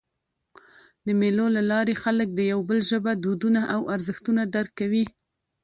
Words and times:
د 1.05 1.07
مېلو 1.21 1.45
له 1.55 1.61
لاري 1.71 1.95
خلک 2.03 2.27
د 2.33 2.39
یو 2.51 2.59
بل 2.69 2.79
ژبه، 2.89 3.11
دودونه 3.23 3.61
او 3.73 3.81
ارزښتونه 3.95 4.41
درک 4.55 4.71
کوي. 4.79 5.05